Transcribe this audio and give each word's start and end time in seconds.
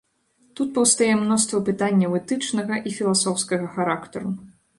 Тут 0.59 0.69
паўстае 0.77 1.09
мноства 1.19 1.59
пытанняў 1.67 2.15
этычнага 2.21 2.81
і 2.89 2.95
філасофскага 2.97 3.71
характару. 3.79 4.29